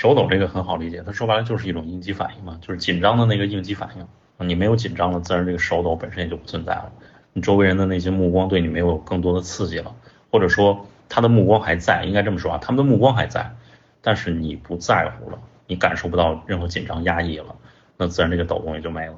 [0.00, 4.46] 手抖这个很好理解，它说白了就是一种应激反应嘛，就是紧张的那个应激反应。
[4.48, 6.90] 你没有紧张了，自然这个手抖本身也就不存在了。
[7.34, 9.94] 你周围人的那些目光对你没有更多的刺激了，
[10.30, 13.54] 或者说他的目光还在，应该这么说啊，他们的目光还在，
[14.00, 17.54] 但是你不在乎了，你感受不到任何紧张压抑了，
[17.98, 19.14] 那自然这个抖动也就没了。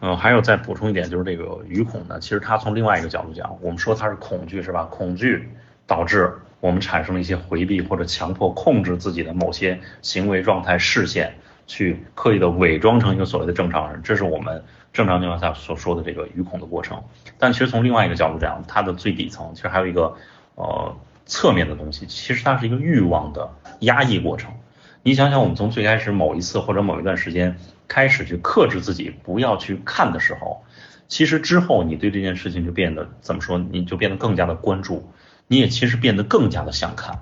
[0.00, 4.82] 嗯，还有再补充一点，就是这个余恐呢，其实它从另外一个角度讲，我们说它是恐惧是吧？
[4.90, 5.48] 恐惧
[5.86, 11.34] 导致我们产生了一些回避或者强迫控制自己的某些行为状态、视线，
[11.66, 17.02] 去刻意的伪装成一个所谓的正常人，这是我们正常情况下所说的这个余恐的过程。
[17.38, 20.16] 但其实从另外一个角度讲，它的最底层其实还有一个
[20.54, 24.50] 呃侧面的东西，其实它是一个欲望的压抑过程。
[25.02, 27.58] 你想想，我们从最开始某一次或者某一段时间。
[27.86, 30.64] 开始去克制自己不要去看的时候，
[31.06, 33.58] 其实之后你对这件事情就变得怎么说？
[33.58, 35.12] 你就变得更加的关注，
[35.46, 37.20] 你也其实变得更加的想看，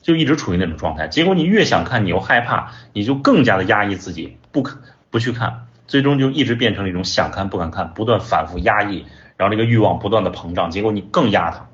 [0.00, 1.08] 就一直处于那种状态。
[1.08, 4.78] 结果你越想看，你又害怕，你就更加的压抑自己，不看
[5.10, 9.04] 不去看，最终就一直变成了一种想看不敢看，不断反复压抑，
[9.36, 11.68] 然后这个欲望不断的膨胀，结果你更压它。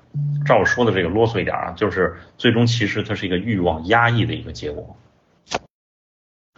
[0.46, 4.96] 照我说的这个啰嗦一点啊，就是最终其实它是一个欲望压抑的一个结果。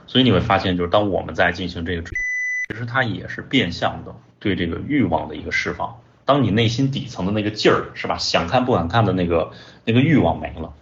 [0.07, 5.99] 所以你会发现，就是当我们在进行这个，其实它也是变相的对这个欲望的一个释放。
[6.27, 8.19] 当你内心底层的那个劲儿，是吧？
[8.19, 9.53] 想看不敢看的那个
[9.85, 10.75] 那个欲望没了，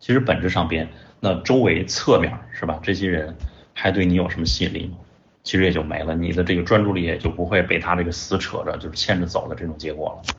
[0.00, 0.88] 其实本质上边，
[1.20, 2.80] 那周围侧面是吧？
[2.82, 3.36] 这些人
[3.72, 4.98] 还对你有什么吸引力吗？
[5.44, 10.37] 其实也就没了，你的这个专注力也就不会被他这个死扯着，就是牵着走的这种结果了。